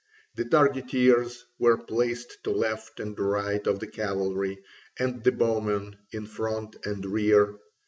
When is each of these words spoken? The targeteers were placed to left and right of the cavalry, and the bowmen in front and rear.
The 0.33 0.45
targeteers 0.45 1.43
were 1.59 1.77
placed 1.77 2.43
to 2.45 2.49
left 2.49 2.99
and 2.99 3.15
right 3.19 3.67
of 3.67 3.77
the 3.77 3.85
cavalry, 3.85 4.57
and 4.97 5.23
the 5.23 5.31
bowmen 5.31 5.95
in 6.11 6.25
front 6.25 6.75
and 6.87 7.05
rear. 7.05 7.59